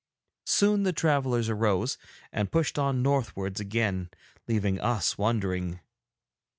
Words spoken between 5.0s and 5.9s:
wondering.